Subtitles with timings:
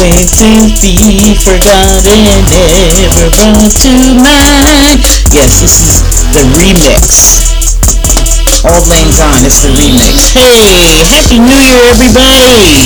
[0.00, 0.48] Things to
[0.80, 5.04] be forgotten, never brought to mind.
[5.28, 6.00] Yes, this is
[6.32, 7.44] the remix.
[8.64, 10.32] Auld Lang Syne, it's the remix.
[10.32, 12.80] Hey, Happy New Year, everybody!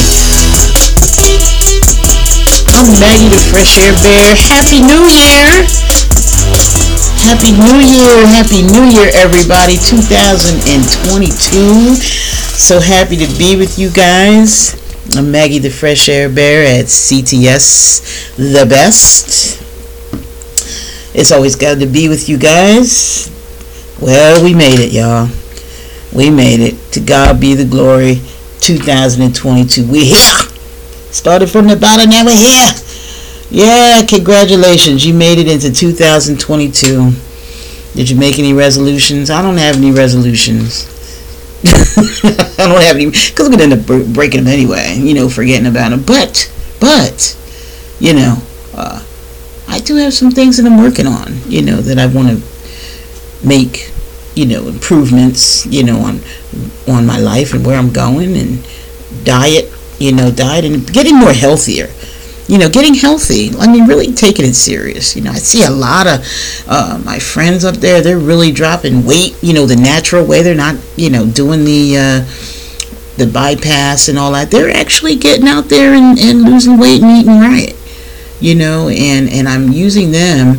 [2.74, 4.34] I'm Maggie the Fresh Air Bear.
[4.50, 5.70] Happy New Year!
[7.22, 8.26] Happy New Year!
[8.26, 9.78] Happy New Year, everybody!
[9.78, 11.94] 2022.
[11.94, 14.83] So happy to be with you guys.
[15.16, 19.62] I'm Maggie the Fresh Air Bear at CTS The Best.
[21.14, 23.30] It's always good to be with you guys.
[24.00, 25.28] Well, we made it, y'all.
[26.12, 26.92] We made it.
[26.92, 28.22] To God be the glory.
[28.60, 29.86] 2022.
[29.86, 30.38] We here.
[31.12, 32.72] Started from the bottom, now we're here.
[33.50, 35.06] Yeah, congratulations.
[35.06, 37.12] You made it into 2022.
[37.94, 39.30] Did you make any resolutions?
[39.30, 40.93] I don't have any resolutions.
[41.66, 44.96] I don't have any because I'm gonna end up breaking them anyway.
[44.98, 46.02] You know, forgetting about them.
[46.02, 47.36] But, but,
[47.98, 48.36] you know,
[48.74, 49.04] uh,
[49.68, 51.38] I do have some things that I'm working on.
[51.46, 53.90] You know, that I want to make.
[54.34, 55.64] You know, improvements.
[55.66, 56.20] You know, on
[56.88, 58.66] on my life and where I'm going and
[59.24, 59.72] diet.
[59.98, 61.88] You know, diet and getting more healthier
[62.46, 63.50] you know, getting healthy.
[63.58, 65.16] I mean, really taking it serious.
[65.16, 66.20] You know, I see a lot of
[66.68, 68.00] uh, my friends up there.
[68.00, 69.36] They're really dropping weight.
[69.42, 70.42] You know, the natural way.
[70.42, 72.24] They're not, you know, doing the uh,
[73.16, 74.50] the bypass and all that.
[74.50, 77.74] They're actually getting out there and, and losing weight and eating right.
[78.40, 80.58] You know, and and I'm using them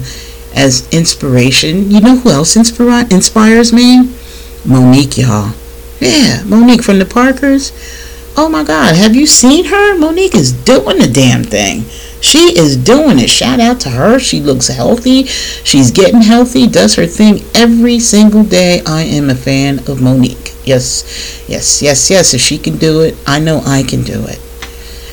[0.55, 1.91] as inspiration.
[1.91, 4.11] You know who else inspira- inspires me?
[4.65, 5.53] Mo'Nique, y'all.
[5.99, 7.71] Yeah, Mo'Nique from the Parkers
[8.37, 9.97] Oh my God, have you seen her?
[9.97, 11.85] Mo'Nique is doing the damn thing.
[12.19, 13.29] She is doing it.
[13.29, 14.19] Shout out to her.
[14.19, 15.23] She looks healthy.
[15.23, 18.81] She's getting healthy, does her thing every single day.
[18.85, 20.53] I am a fan of Mo'Nique.
[20.65, 22.33] Yes, yes, yes, yes.
[22.33, 24.41] If she can do it, I know I can do it.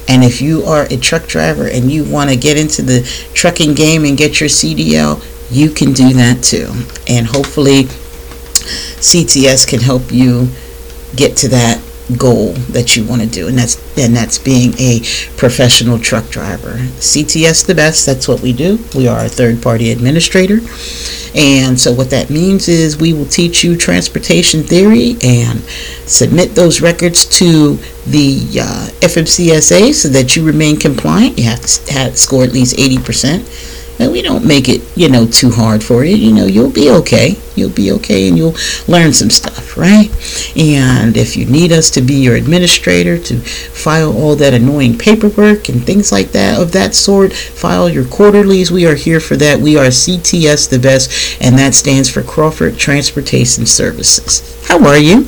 [0.09, 3.03] And if you are a truck driver and you want to get into the
[3.35, 6.73] trucking game and get your CDL, you can do that too.
[7.07, 10.49] And hopefully, CTS can help you
[11.15, 11.81] get to that
[12.17, 15.01] goal that you want to do and that's and that's being a
[15.37, 16.75] professional truck driver.
[16.99, 18.79] Cts the best that's what we do.
[18.95, 20.61] We are a third party administrator.
[21.35, 25.61] And so what that means is we will teach you transportation theory and
[26.07, 31.39] submit those records to the uh, fmcsa so that you remain compliant.
[31.39, 35.27] You have to have, score at least 80% and we don't make it, you know,
[35.27, 36.17] too hard for you.
[36.17, 37.37] You know, you'll be okay.
[37.55, 38.57] You'll be okay and you'll
[38.89, 40.11] learn some stuff, right?
[40.57, 45.69] And if you need us to be your administrator to file all that annoying paperwork
[45.69, 49.61] and things like that of that sort, file your quarterlies, we are here for that.
[49.61, 54.67] We are CTS the best, and that stands for Crawford Transportation Services.
[54.67, 55.27] How are you?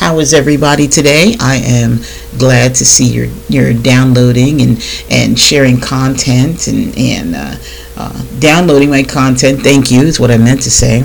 [0.00, 1.34] How is everybody today?
[1.40, 1.98] I am
[2.38, 7.54] glad to see you're you're downloading and and sharing content and and uh,
[7.98, 9.60] uh, downloading my content.
[9.60, 11.02] Thank you is what I meant to say.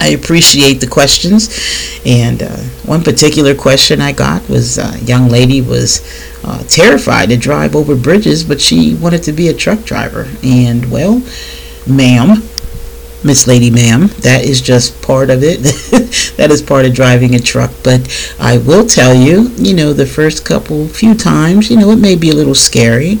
[0.00, 1.50] I appreciate the questions,
[2.06, 2.56] and uh,
[2.86, 6.00] one particular question I got was a young lady was
[6.42, 10.26] uh, terrified to drive over bridges, but she wanted to be a truck driver.
[10.42, 11.22] And well,
[11.86, 12.42] ma'am,
[13.26, 14.06] Miss Lady Ma'am.
[14.20, 15.58] That is just part of it.
[16.36, 17.72] that is part of driving a truck.
[17.82, 21.98] But I will tell you, you know, the first couple, few times, you know, it
[21.98, 23.16] may be a little scary.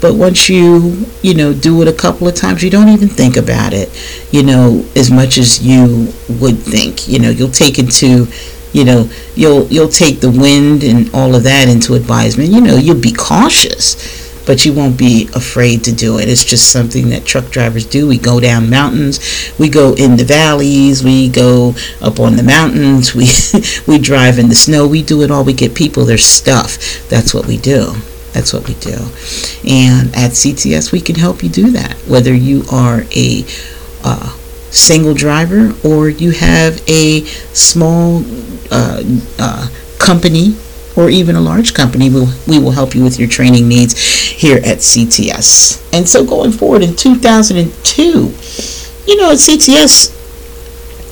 [0.00, 3.36] But once you, you know, do it a couple of times, you don't even think
[3.36, 3.90] about it,
[4.32, 7.08] you know, as much as you would think.
[7.08, 8.28] You know, you'll take into
[8.72, 12.76] you know you'll you'll take the wind and all of that into advisement you know
[12.76, 16.26] you'll be cautious but you won't be afraid to do it.
[16.26, 18.08] It's just something that truck drivers do.
[18.08, 19.20] We go down mountains,
[19.58, 23.28] we go in the valleys, we go up on the mountains, we
[23.86, 25.44] we drive in the snow, we do it all.
[25.44, 26.78] We get people their stuff.
[27.10, 27.92] That's what we do.
[28.32, 28.96] That's what we do.
[29.68, 31.96] And at CTS, we can help you do that.
[32.08, 33.44] Whether you are a
[34.02, 34.34] uh,
[34.70, 38.22] single driver or you have a small
[38.70, 39.02] uh,
[39.38, 39.68] uh,
[39.98, 40.56] company
[40.98, 44.56] or even a large company, we'll, we will help you with your training needs here
[44.56, 45.88] at CTS.
[45.94, 48.02] And so going forward in 2002,
[49.06, 50.16] you know, at CTS,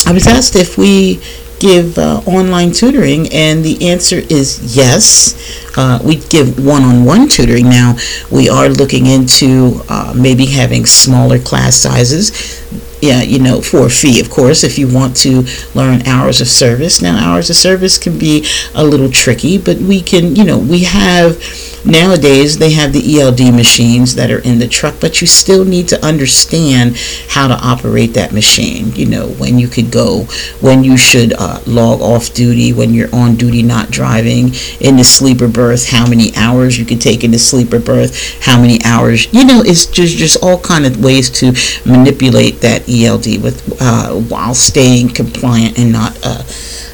[0.09, 1.23] I was asked if we
[1.61, 5.35] give uh, online tutoring, and the answer is yes.
[5.79, 7.69] Uh, we give one on one tutoring.
[7.69, 7.97] Now,
[8.31, 12.61] we are looking into uh, maybe having smaller class sizes
[13.01, 16.49] yeah, you know, for a fee, of course, if you want to learn hours of
[16.49, 17.03] service.
[17.03, 20.85] Now, hours of service can be a little tricky, but we can, you know, we
[20.85, 21.39] have
[21.85, 25.89] nowadays they have the ELD machines that are in the truck, but you still need
[25.89, 26.97] to understand
[27.29, 28.93] how to operate that machine.
[28.95, 30.25] You know, when you could go,
[30.61, 35.05] when you should uh, log off duty, when you're on duty not driving, in the
[35.05, 39.33] sleeper berth, how many hours you can take in the sleeper berth, how many hours,
[39.33, 41.53] you know, it's just just all kind of ways to
[41.85, 46.43] manipulate that ELD with uh, while staying compliant and not uh,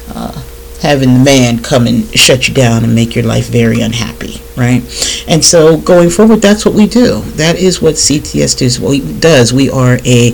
[0.09, 0.43] uh,
[0.83, 4.83] having the man come and shut you down and make your life very unhappy, right?
[5.29, 7.21] And so going forward, that's what we do.
[7.21, 9.19] That is what CTS does.
[9.21, 9.53] does.
[9.53, 10.31] We are a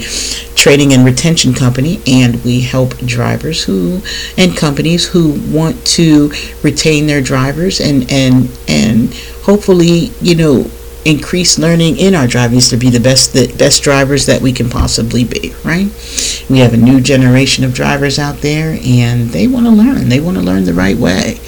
[0.56, 4.02] training and retention company, and we help drivers who
[4.38, 6.32] and companies who want to
[6.64, 9.14] retain their drivers and and and
[9.44, 10.72] hopefully, you know
[11.06, 14.70] increase learning in our drivers to be the best the best drivers that we can
[14.70, 15.88] possibly be right?
[16.50, 20.10] We have a new generation of drivers out there and they want to learn.
[20.10, 21.40] They want to learn the right way.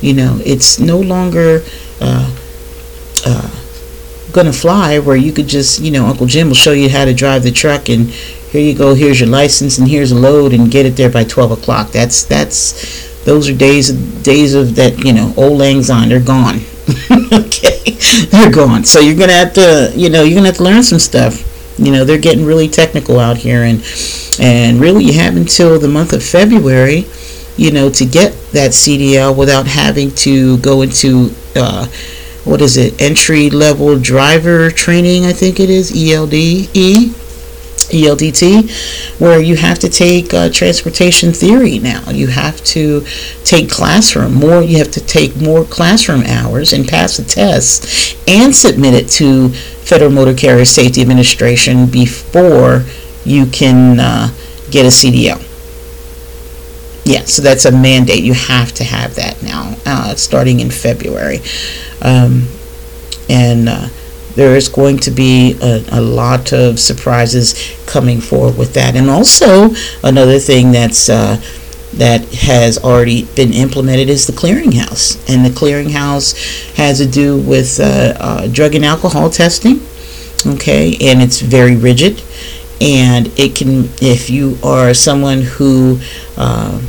[0.00, 1.62] You know it's no longer
[2.00, 2.34] uh,
[3.26, 3.50] uh,
[4.32, 7.14] gonna fly where you could just you know uncle jim will show you how to
[7.14, 10.70] drive the truck and here you go here's your license and here's a load and
[10.70, 11.90] get it there by 12 o'clock.
[11.90, 16.20] That's that's those are days of days of that you know old lang syne they're
[16.20, 16.60] gone
[17.32, 17.96] okay,
[18.30, 18.84] they're gone.
[18.84, 21.50] So you're gonna have to, you know, you're gonna have to learn some stuff.
[21.78, 23.82] You know, they're getting really technical out here, and
[24.38, 27.06] and really, you have until the month of February,
[27.56, 31.86] you know, to get that CDL without having to go into uh,
[32.44, 35.24] what is it, entry level driver training?
[35.24, 36.34] I think it is ELD
[37.90, 42.10] ELDT, where you have to take uh, transportation theory now.
[42.10, 43.04] You have to
[43.44, 44.62] take classroom more.
[44.62, 49.50] You have to take more classroom hours and pass the test and submit it to
[49.50, 52.84] Federal Motor Carrier Safety Administration before
[53.24, 54.28] you can uh,
[54.70, 55.42] get a CDL.
[57.04, 58.24] Yeah, so that's a mandate.
[58.24, 61.40] You have to have that now, uh, starting in February.
[62.00, 62.48] Um,
[63.28, 63.88] and uh,
[64.34, 67.54] there is going to be a, a, lot of surprises
[67.86, 68.96] coming forward with that.
[68.96, 69.70] And also,
[70.02, 71.40] another thing that's uh,
[71.94, 75.16] that has already been implemented is the clearinghouse.
[75.32, 79.80] And the clearinghouse has to do with uh, uh, drug and alcohol testing.
[80.46, 82.22] Okay, and it's very rigid.
[82.80, 86.00] And it can, if you are someone who
[86.36, 86.82] uh,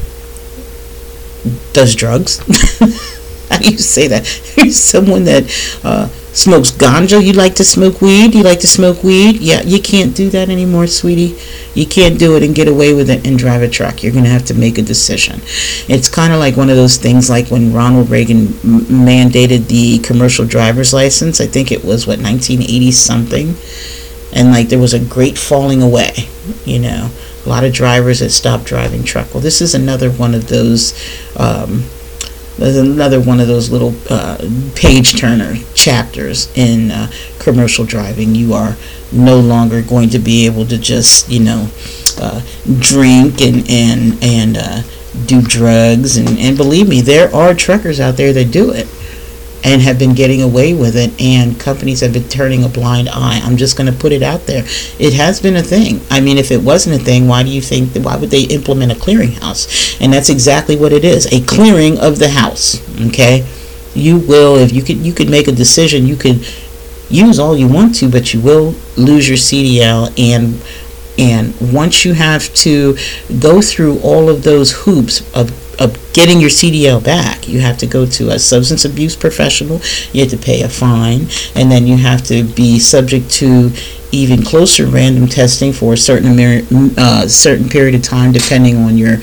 [1.73, 2.39] does drugs,
[3.55, 4.25] how do you say that?
[4.71, 5.43] someone that
[5.83, 7.23] uh, smokes ganja.
[7.23, 8.35] You like to smoke weed?
[8.35, 9.37] You like to smoke weed?
[9.39, 11.37] Yeah, you can't do that anymore, sweetie.
[11.73, 14.03] You can't do it and get away with it and drive a truck.
[14.03, 15.41] You're going to have to make a decision.
[15.87, 19.99] It's kind of like one of those things like when Ronald Reagan m- mandated the
[19.99, 21.39] commercial driver's license.
[21.39, 23.55] I think it was, what, 1980 something?
[24.33, 26.27] And like there was a great falling away,
[26.65, 27.09] you know.
[27.45, 29.33] A lot of drivers that stopped driving truck.
[29.33, 30.93] Well, this is another one of those.
[31.37, 31.85] Um,
[32.57, 34.37] there's another one of those little uh,
[34.75, 38.35] page turner chapters in uh, commercial driving.
[38.35, 38.77] You are
[39.11, 41.69] no longer going to be able to just, you know,
[42.19, 42.41] uh,
[42.79, 44.81] drink and and and uh,
[45.25, 46.17] do drugs.
[46.17, 48.87] And, and believe me, there are truckers out there that do it
[49.65, 53.41] and have been getting away with it, and companies have been turning a blind eye.
[53.43, 54.63] I'm just going to put it out there.
[54.99, 56.01] It has been a thing.
[56.11, 58.43] I mean, if it wasn't a thing, why do you think, that, why would they
[58.43, 59.99] implement a clearinghouse?
[59.99, 62.79] And that's exactly what it is a clearing of the house.
[63.07, 63.43] Okay?
[63.95, 66.45] You will, if you could, you could make a decision, you could
[67.09, 70.61] use all you want to, but you will lose your CDL and
[71.17, 72.97] and once you have to
[73.39, 77.87] go through all of those hoops of of getting your CDL back, you have to
[77.87, 79.81] go to a substance abuse professional.
[80.13, 83.71] You have to pay a fine, and then you have to be subject to
[84.11, 86.39] even closer random testing for a certain
[86.97, 89.17] uh, certain period of time, depending on your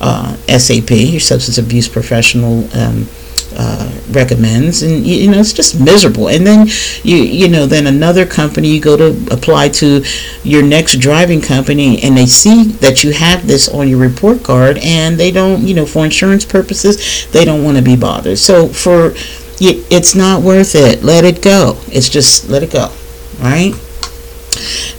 [0.00, 2.68] uh, SAP, your substance abuse professional.
[2.76, 3.08] Um,
[3.56, 4.82] uh, recommends.
[4.82, 6.28] And you, you, know it's just miserable.
[6.28, 6.66] And then
[7.02, 10.04] you you know then another company you go to apply to
[10.42, 14.78] your next driving company and they see that you have this on your report card
[14.78, 18.38] and they don't you know for insurance purposes they don't want to be bothered.
[18.38, 19.14] So for
[19.58, 21.02] it's not worth it.
[21.02, 21.78] Let it go.
[21.88, 22.92] It's just let it go
[23.40, 23.74] right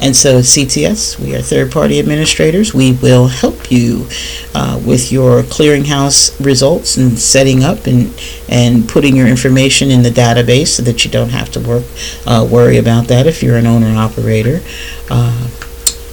[0.01, 2.73] and so, CTS, we are third party administrators.
[2.73, 4.07] We will help you
[4.53, 8.13] uh, with your clearinghouse results and setting up and,
[8.49, 11.83] and putting your information in the database so that you don't have to work
[12.25, 14.61] uh, worry about that if you're an owner operator.
[15.09, 15.49] Uh,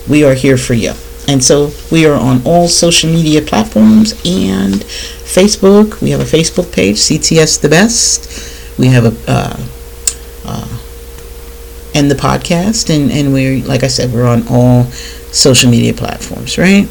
[0.09, 0.93] we are here for you.
[1.27, 6.01] And so we are on all social media platforms and Facebook.
[6.03, 8.79] We have a Facebook page, CTS the Best.
[8.79, 9.57] We have a uh,
[11.95, 12.95] and the podcast.
[12.95, 14.85] And, and we're, like I said, we're on all
[15.33, 16.87] social media platforms, right?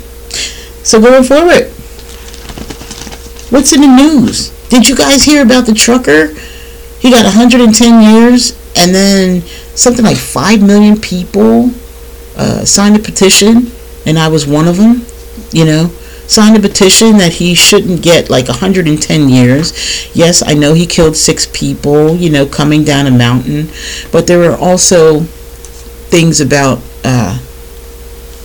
[0.84, 1.68] So going forward,
[3.52, 4.50] what's in the news?
[4.70, 6.34] Did you guys hear about the trucker?
[7.00, 9.42] He got 110 years, and then
[9.76, 11.70] something like 5 million people
[12.38, 13.72] uh, signed a petition,
[14.06, 15.06] and I was one of them,
[15.52, 15.92] you know
[16.28, 20.16] signed a petition that he shouldn't get like 110 years.
[20.16, 23.70] Yes, I know he killed six people, you know, coming down a mountain,
[24.12, 25.22] but there were also
[26.10, 27.38] things about uh,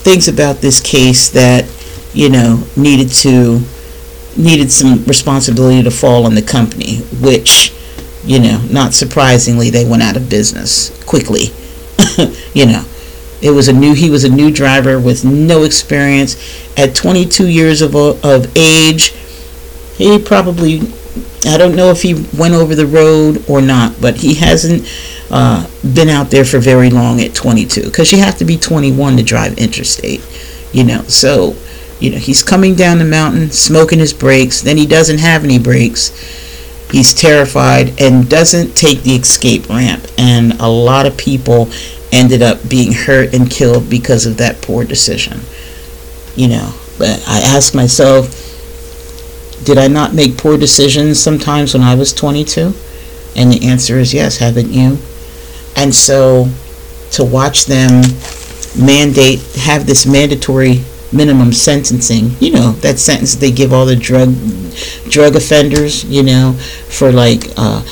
[0.02, 1.66] things about this case that
[2.14, 3.60] you know needed to
[4.36, 7.72] needed some responsibility to fall on the company, which
[8.28, 11.46] you know, not surprisingly, they went out of business quickly.
[12.54, 12.84] you know,
[13.40, 16.36] it was a new he was a new driver with no experience
[16.76, 19.10] at 22 years of of age.
[19.96, 20.80] He probably
[21.46, 24.88] I don't know if he went over the road or not, but he hasn't
[25.30, 29.16] uh, been out there for very long at 22 because you have to be 21
[29.16, 30.22] to drive interstate,
[30.72, 31.02] you know.
[31.02, 31.54] So,
[32.00, 34.60] you know, he's coming down the mountain, smoking his brakes.
[34.62, 36.10] Then he doesn't have any brakes.
[36.90, 40.06] He's terrified and doesn't take the escape ramp.
[40.16, 41.66] And a lot of people
[42.12, 45.40] ended up being hurt and killed because of that poor decision.
[46.34, 48.44] You know, but I ask myself,
[49.64, 52.74] did I not make poor decisions sometimes when I was 22?
[53.36, 54.98] And the answer is yes, haven't you?
[55.76, 56.48] And so
[57.12, 58.02] to watch them
[58.78, 64.34] mandate, have this mandatory minimum sentencing, you know, that sentence they give all the drug
[65.08, 66.52] drug offenders, you know,
[66.88, 67.82] for like uh,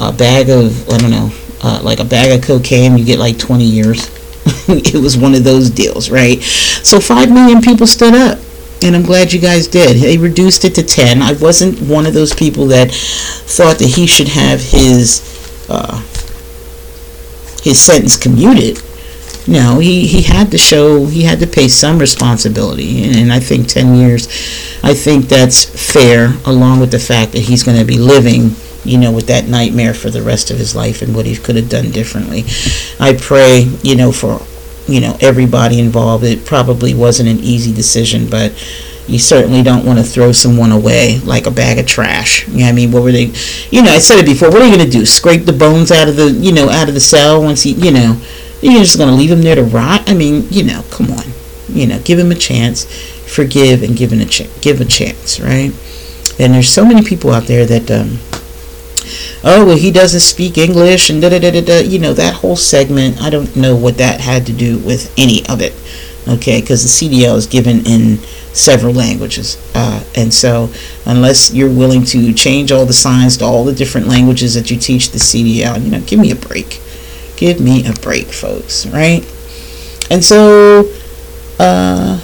[0.00, 1.30] a bag of, I don't know,
[1.64, 4.10] uh, like a bag of cocaine, you get like 20 years.
[4.68, 6.42] it was one of those deals, right?
[6.42, 8.38] So 5 million people stood up.
[8.82, 9.96] And I'm glad you guys did.
[9.96, 11.22] They reduced it to 10.
[11.22, 16.02] I wasn't one of those people that thought that he should have his uh,
[17.62, 18.82] his sentence commuted.
[19.46, 23.04] No, he, he had to show, he had to pay some responsibility.
[23.04, 24.26] And, and I think 10 years,
[24.82, 28.54] I think that's fair, along with the fact that he's going to be living
[28.84, 31.56] you know, with that nightmare for the rest of his life and what he could
[31.56, 32.44] have done differently.
[33.00, 34.40] I pray, you know, for,
[34.86, 36.24] you know, everybody involved.
[36.24, 38.52] It probably wasn't an easy decision, but
[39.06, 42.48] you certainly don't want to throw someone away like a bag of trash.
[42.48, 42.90] You know I mean?
[42.90, 43.32] What were they,
[43.70, 45.04] you know, I said it before, what are you going to do?
[45.04, 47.90] Scrape the bones out of the, you know, out of the cell once he, you
[47.90, 48.20] know,
[48.62, 50.08] you're just going to leave him there to rot?
[50.08, 51.24] I mean, you know, come on.
[51.68, 52.84] You know, give him a chance,
[53.26, 55.72] forgive and give him a ch- give a chance, right?
[56.38, 58.18] And there's so many people out there that um,
[59.44, 62.56] oh well he doesn't speak english and da da da da you know that whole
[62.56, 65.74] segment i don't know what that had to do with any of it
[66.26, 66.60] okay?
[66.60, 68.18] Because the cdl is given in
[68.54, 70.70] several languages uh, and so
[71.06, 74.78] unless you're willing to change all the signs to all the different languages that you
[74.78, 76.80] teach the cdl you know give me a break.
[77.36, 79.20] Give me a break folks right?
[80.10, 80.88] And so
[81.58, 82.18] uh,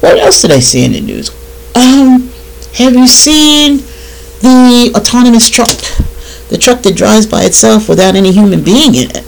[0.00, 1.30] what else did i see in the news?
[1.76, 2.30] Um
[2.74, 3.78] have you seen
[4.40, 5.70] the autonomous truck,
[6.48, 9.24] the truck that drives by itself without any human being in it.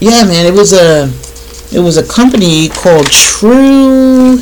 [0.00, 1.12] Yeah, man, it was a
[1.72, 4.38] it was a company called True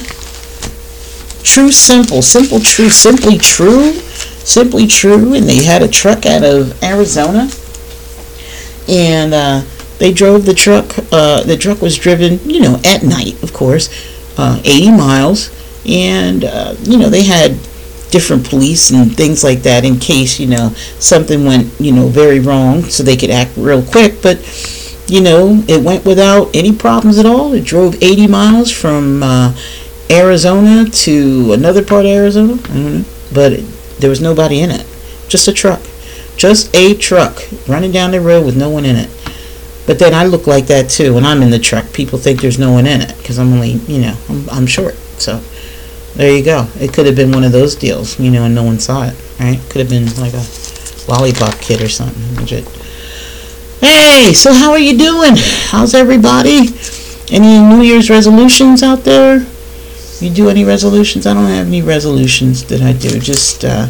[1.43, 6.83] True Simple, Simple True, Simply True, Simply True, and they had a truck out of
[6.83, 7.51] Arizona,
[8.89, 9.63] and uh,
[9.99, 10.97] they drove the truck.
[11.11, 13.89] Uh, the truck was driven, you know, at night, of course,
[14.39, 15.51] uh, 80 miles,
[15.87, 17.57] and uh, you know they had
[18.11, 22.41] different police and things like that in case you know something went you know very
[22.41, 24.23] wrong so they could act real quick.
[24.23, 24.39] But
[25.09, 27.53] you know it went without any problems at all.
[27.53, 29.57] It drove 80 miles from uh,
[30.11, 32.57] arizona to another part of arizona.
[32.75, 33.65] Know, but it,
[34.01, 34.87] there was nobody in it.
[35.29, 35.81] Just a truck.
[36.37, 39.11] Just a truck running down the road with no one in it.
[39.87, 41.15] But then i look like that too.
[41.15, 43.73] When i'm in the truck people think there's no one in it because i'm only
[43.73, 45.43] you know I'm, I'm short so
[46.15, 46.67] there you go.
[46.81, 49.15] It could have been one of those deals, you know, and no one saw it,
[49.39, 49.61] right?
[49.71, 50.45] Could have been like a
[51.09, 52.47] lollipop kid or something.
[53.81, 55.35] Hey, so how are you doing?
[55.37, 56.69] How's everybody?
[57.31, 59.47] Any New Year's resolutions out there?
[60.21, 61.27] You do any resolutions?
[61.27, 63.21] I don't have any resolutions that I do.
[63.21, 63.87] Just, uh,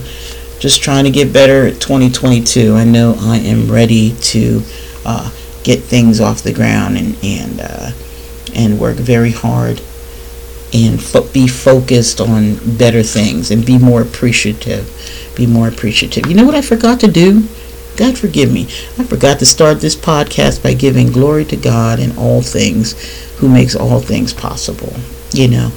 [0.58, 2.75] just trying to get better at 2022.
[2.75, 4.62] I know I am ready to
[5.06, 5.30] uh,
[5.62, 7.90] get things off the ground and and uh,
[8.54, 9.80] and work very hard
[10.72, 14.90] and fo- be focused on better things and be more appreciative.
[15.37, 16.26] Be more appreciative.
[16.26, 17.48] You know what I forgot to do?
[17.96, 18.64] God forgive me.
[18.98, 22.92] I forgot to start this podcast by giving glory to God in all things
[23.38, 24.92] who makes all things possible.
[25.32, 25.70] You know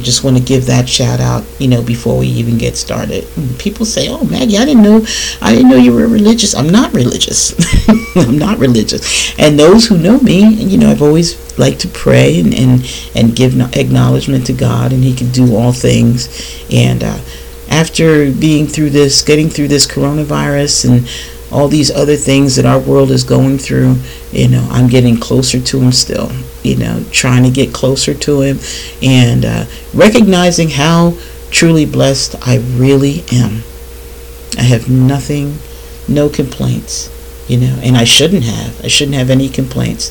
[0.00, 3.26] just want to give that shout out you know before we even get started.
[3.58, 5.04] People say oh maggie i didn't know
[5.40, 6.54] i didn't know you were religious.
[6.54, 7.54] I'm not religious.
[8.16, 9.38] I'm not religious.
[9.38, 13.36] And those who know me you know i've always liked to pray and and, and
[13.36, 16.28] give acknowledgement to god and he can do all things.
[16.70, 17.18] And uh,
[17.70, 22.78] after being through this getting through this coronavirus and all these other things that our
[22.78, 23.96] world is going through
[24.32, 26.30] you know i'm getting closer to him still
[26.62, 28.58] you know, trying to get closer to Him
[29.02, 29.64] and uh,
[29.94, 31.16] recognizing how
[31.50, 33.62] truly blessed I really am.
[34.58, 35.58] I have nothing,
[36.08, 37.10] no complaints,
[37.48, 38.84] you know, and I shouldn't have.
[38.84, 40.10] I shouldn't have any complaints.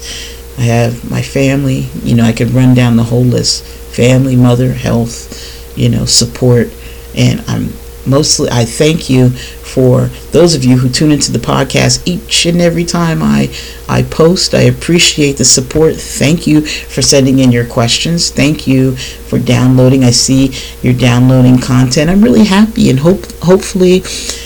[0.57, 4.73] I have my family, you know, I could run down the whole list family, mother,
[4.73, 6.67] health, you know, support,
[7.15, 7.69] and I'm
[8.07, 12.61] mostly I thank you for those of you who tune into the podcast each and
[12.61, 13.53] every time I
[13.87, 14.53] I post.
[14.53, 15.95] I appreciate the support.
[15.95, 18.29] Thank you for sending in your questions.
[18.29, 20.03] Thank you for downloading.
[20.03, 22.09] I see you're downloading content.
[22.09, 24.03] I'm really happy and hope hopefully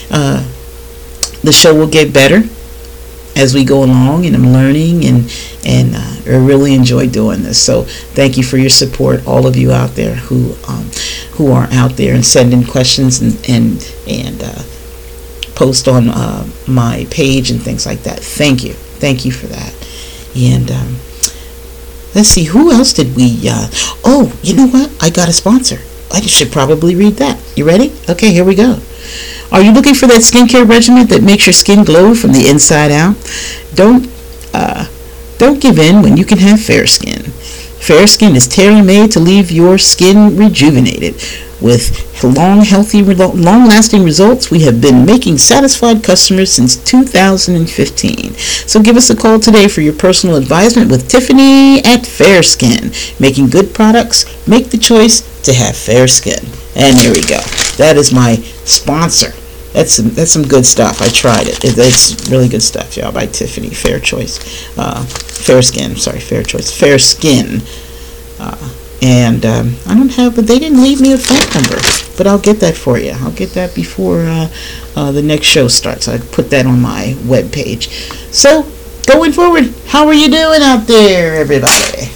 [0.10, 0.46] uh,
[1.44, 2.44] the show will get better
[3.36, 5.32] as we go along and I'm learning and
[5.66, 7.62] and uh, I really enjoy doing this.
[7.62, 10.90] So thank you for your support, all of you out there who um,
[11.34, 14.64] who are out there and sending questions and and and uh,
[15.56, 18.20] post on uh, my page and things like that.
[18.20, 19.74] Thank you, thank you for that.
[20.36, 20.96] And um,
[22.16, 23.48] let's see, who else did we?
[23.48, 23.68] Uh,
[24.04, 24.92] oh, you know what?
[25.02, 25.80] I got a sponsor.
[26.14, 27.40] I should probably read that.
[27.56, 27.94] You ready?
[28.10, 28.80] Okay, here we go.
[29.52, 32.90] Are you looking for that skincare regimen that makes your skin glow from the inside
[32.90, 33.16] out?
[33.74, 34.10] Don't
[34.54, 34.88] uh,
[35.38, 37.24] don't give in when you can have fair skin.
[37.82, 41.16] Fair skin is tailor-made to leave your skin rejuvenated.
[41.60, 48.34] With long, healthy, long-lasting results, we have been making satisfied customers since 2015.
[48.36, 52.92] So give us a call today for your personal advisement with Tiffany at Fair Skin.
[53.20, 56.46] Making good products, make the choice to have fair skin.
[56.76, 57.42] And here we go.
[57.78, 59.34] That is my sponsor
[59.74, 61.02] that's some that's some good stuff.
[61.02, 61.64] I tried it.
[61.64, 63.12] it it's really good stuff, y'all.
[63.12, 65.96] By Tiffany, Fair Choice, uh, Fair Skin.
[65.96, 67.62] Sorry, Fair Choice, Fair Skin.
[68.40, 71.78] Uh, and um, I don't have, but they didn't leave me a phone number.
[72.18, 73.12] But I'll get that for you.
[73.12, 74.50] I'll get that before uh,
[74.96, 76.08] uh the next show starts.
[76.08, 77.90] I put that on my web page.
[78.32, 78.70] So
[79.08, 82.12] going forward, how are you doing out there, everybody?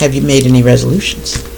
[0.00, 1.55] Have you made any resolutions?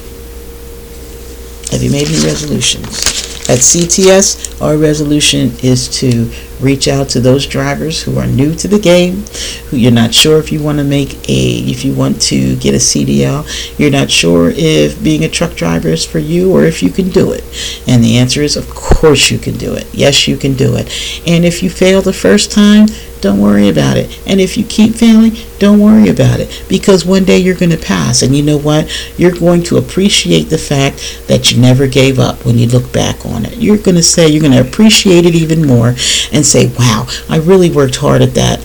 [1.70, 3.28] Have you made any resolutions?
[3.48, 8.68] At CTS, our resolution is to reach out to those drivers who are new to
[8.68, 9.24] the game,
[9.68, 12.74] who you're not sure if you want to make a, if you want to get
[12.74, 13.46] a CDL,
[13.78, 17.08] you're not sure if being a truck driver is for you or if you can
[17.08, 17.42] do it.
[17.86, 19.86] And the answer is, of course you can do it.
[19.94, 20.86] Yes, you can do it.
[21.26, 22.88] And if you fail the first time,
[23.20, 24.20] don't worry about it.
[24.26, 27.76] And if you keep failing, don't worry about it because one day you're going to
[27.76, 28.22] pass.
[28.22, 28.88] And you know what?
[29.18, 33.26] You're going to appreciate the fact that you never gave up when you look back
[33.26, 33.56] on it.
[33.56, 35.88] You're going to say, you're going to appreciate it even more
[36.32, 38.64] and say, wow, I really worked hard at that.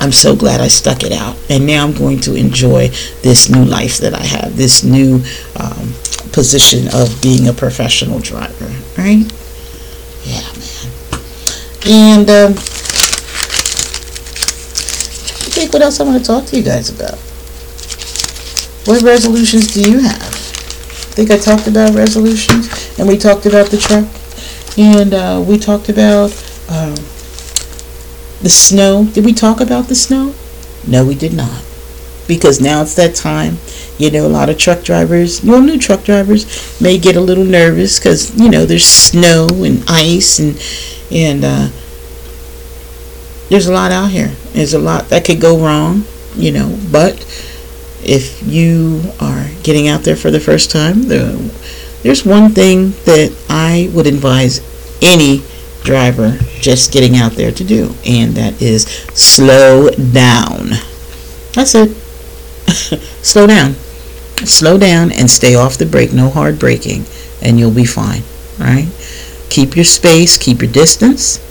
[0.00, 1.36] I'm so glad I stuck it out.
[1.50, 2.88] And now I'm going to enjoy
[3.22, 5.22] this new life that I have, this new
[5.58, 5.92] um,
[6.32, 9.24] position of being a professional driver, right?
[10.24, 10.88] Yeah, man.
[11.86, 12.54] And, um,
[15.58, 17.18] think what else I want to talk to you guys about.
[18.86, 20.22] What resolutions do you have?
[20.22, 24.06] I think I talked about resolutions, and we talked about the truck,
[24.78, 26.30] and uh, we talked about
[26.68, 26.94] um,
[28.40, 29.06] the snow.
[29.06, 30.32] Did we talk about the snow?
[30.86, 31.64] No, we did not.
[32.28, 33.58] Because now it's that time.
[33.98, 37.44] You know, a lot of truck drivers, well, new truck drivers, may get a little
[37.44, 40.56] nervous because you know there's snow and ice and
[41.10, 41.68] and uh,
[43.48, 44.28] there's a lot out here.
[44.52, 47.16] There's a lot that could go wrong, you know, but
[48.04, 51.52] if you are getting out there for the first time, the,
[52.02, 54.60] there's one thing that I would advise
[55.02, 55.42] any
[55.82, 58.84] driver just getting out there to do, and that is
[59.14, 60.70] slow down.
[61.52, 61.90] That's it.
[63.24, 63.74] slow down.
[64.44, 66.12] Slow down and stay off the brake.
[66.12, 67.04] No hard braking,
[67.42, 68.22] and you'll be fine.
[68.58, 68.88] Right?
[69.50, 71.44] Keep your space, keep your distance.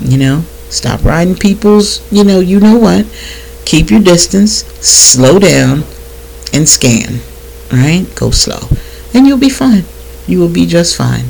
[0.00, 3.06] You know, Stop riding people's, you know, you know what.
[3.64, 5.84] Keep your distance, slow down,
[6.52, 7.20] and scan.
[7.72, 8.14] Alright?
[8.14, 8.68] Go slow.
[9.14, 9.84] And you'll be fine.
[10.26, 11.26] You will be just fine.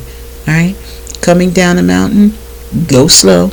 [0.46, 0.76] Alright?
[1.20, 2.32] Coming down a mountain,
[2.86, 3.50] go slow.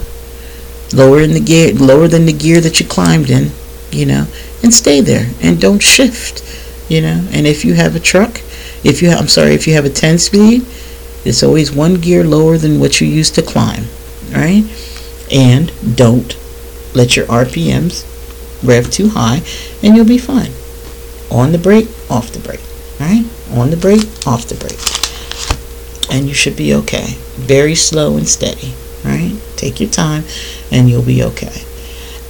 [0.93, 3.52] Lower in the gear lower than the gear that you climbed in,
[3.91, 4.28] you know,
[4.63, 6.43] and stay there and don't shift.
[6.88, 8.41] You know, and if you have a truck,
[8.84, 10.63] if you have, I'm sorry, if you have a 10 speed,
[11.26, 13.86] it's always one gear lower than what you used to climb.
[14.32, 14.63] Right?
[15.32, 16.38] And don't
[16.94, 18.06] let your RPMs
[18.64, 19.42] rev too high
[19.84, 20.52] and you'll be fine.
[21.32, 22.62] On the brake, off the brake.
[23.00, 23.26] Right?
[23.52, 24.80] On the brake, off the brake.
[26.12, 27.16] And you should be okay.
[27.36, 28.74] Very slow and steady.
[29.04, 29.38] Right?
[29.56, 30.24] Take your time
[30.72, 31.64] and you'll be okay.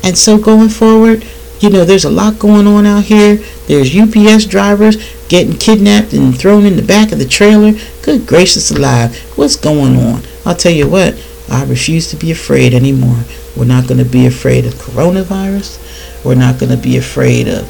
[0.04, 1.26] And so going forward,
[1.60, 3.38] you know, there's a lot going on out here.
[3.68, 7.74] There's UPS drivers getting kidnapped and thrown in the back of the trailer.
[8.02, 9.18] Good gracious alive.
[9.38, 10.22] What's going on?
[10.46, 11.16] I'll tell you what,
[11.50, 13.24] I refuse to be afraid anymore.
[13.56, 16.24] We're not going to be afraid of coronavirus.
[16.26, 17.70] We're not going to be afraid of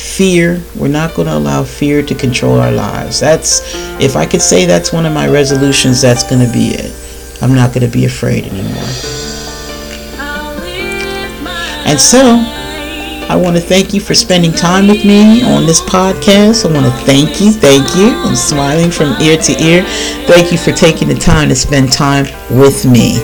[0.00, 0.62] fear.
[0.76, 3.20] We're not going to allow fear to control our lives.
[3.20, 6.94] That's, if I could say that's one of my resolutions, that's going to be it.
[7.42, 8.84] I'm not going to be afraid anymore.
[11.86, 12.57] And so,
[13.28, 16.64] I want to thank you for spending time with me on this podcast.
[16.64, 18.08] I want to thank you, thank you.
[18.08, 19.82] I'm smiling from ear to ear.
[20.26, 23.18] Thank you for taking the time to spend time with me.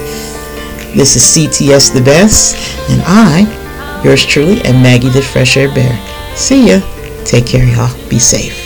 [0.95, 2.55] This is CTS the Best,
[2.91, 5.99] and I, yours truly, am Maggie the Fresh Air Bear.
[6.37, 6.81] See ya.
[7.25, 8.09] Take care, y'all.
[8.09, 8.64] Be safe.